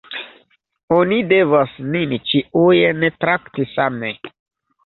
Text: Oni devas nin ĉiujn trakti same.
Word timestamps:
Oni 0.95 1.19
devas 1.33 1.75
nin 1.97 2.17
ĉiujn 2.31 3.07
trakti 3.23 3.71
same. 3.75 4.15